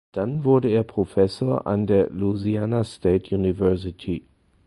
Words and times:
Dann 0.13 0.43
wurde 0.45 0.67
er 0.69 0.81
Professor 0.83 1.67
an 1.67 1.85
der 1.85 2.09
Louisiana 2.09 2.83
State 2.83 3.35
University. 3.35 4.23